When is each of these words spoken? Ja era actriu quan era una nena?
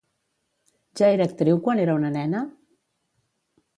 Ja 1.01 1.09
era 1.17 1.27
actriu 1.31 1.61
quan 1.67 1.81
era 1.83 1.99
una 2.01 2.13
nena? 2.17 2.45